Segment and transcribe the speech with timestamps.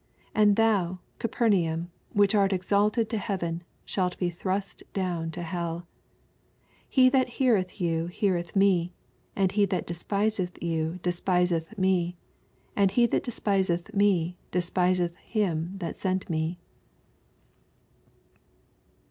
[0.33, 5.85] 15 And thou, Capernaum, which art exalted to heaven, shalt be thrust down to hell.
[6.87, 8.93] 16 He that heareth you heareth me;
[9.35, 12.17] and he that despiseth you despi seth me.
[12.75, 16.57] and he that despisetJi me de spiseth him that sent me.